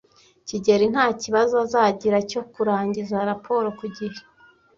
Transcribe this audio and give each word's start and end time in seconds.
kigeli 0.47 0.85
nta 0.93 1.05
kibazo 1.21 1.53
azagira 1.65 2.17
cyo 2.31 2.41
kurangiza 2.53 3.17
raporo 3.29 3.67
ku 3.77 3.85
gihe. 3.95 4.19